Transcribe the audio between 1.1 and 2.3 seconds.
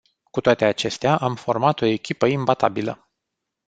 am format o echipă